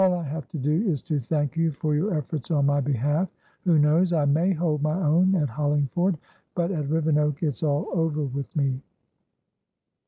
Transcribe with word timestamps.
All 0.03 0.15
I 0.15 0.23
have 0.23 0.47
to 0.49 0.57
do 0.57 0.81
is 0.89 1.03
to 1.03 1.19
thank 1.19 1.55
you 1.55 1.69
for 1.71 1.93
your 1.93 2.15
efforts 2.15 2.49
on 2.49 2.65
my 2.65 2.81
behalf. 2.81 3.29
Who 3.65 3.77
knows? 3.77 4.11
I 4.13 4.25
may 4.25 4.51
hold 4.51 4.81
my 4.81 4.99
own 4.99 5.35
at 5.35 5.47
Hollingford. 5.47 6.17
But 6.55 6.71
at 6.71 6.89
Rivenoak 6.89 7.43
it's 7.43 7.61
all 7.61 7.87
over 7.93 8.23
with 8.23 8.47
me." 8.55 8.81